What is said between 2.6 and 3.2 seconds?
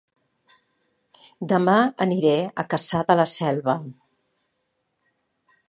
a Cassà de